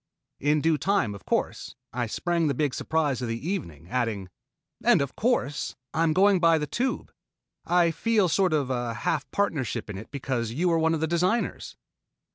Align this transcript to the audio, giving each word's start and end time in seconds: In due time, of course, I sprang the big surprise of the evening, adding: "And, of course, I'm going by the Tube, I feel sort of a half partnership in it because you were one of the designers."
In 0.39 0.61
due 0.61 0.79
time, 0.79 1.13
of 1.13 1.27
course, 1.27 1.75
I 1.93 2.07
sprang 2.07 2.47
the 2.47 2.55
big 2.55 2.73
surprise 2.73 3.21
of 3.21 3.27
the 3.27 3.47
evening, 3.47 3.87
adding: 3.91 4.29
"And, 4.83 4.99
of 4.99 5.15
course, 5.15 5.75
I'm 5.93 6.11
going 6.11 6.39
by 6.39 6.57
the 6.57 6.65
Tube, 6.65 7.11
I 7.67 7.91
feel 7.91 8.27
sort 8.27 8.51
of 8.53 8.71
a 8.71 8.95
half 8.95 9.29
partnership 9.29 9.91
in 9.91 9.99
it 9.99 10.09
because 10.09 10.53
you 10.53 10.69
were 10.69 10.79
one 10.79 10.95
of 10.95 11.01
the 11.01 11.05
designers." 11.07 11.75